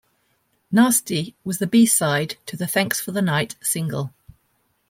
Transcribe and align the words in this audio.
"Nasty" 0.71 1.35
was 1.43 1.59
the 1.59 1.67
B-side 1.67 2.35
to 2.47 2.57
the 2.57 2.65
"Thanks 2.65 2.99
for 2.99 3.11
the 3.11 3.21
Night" 3.21 3.53
single. 3.61 4.11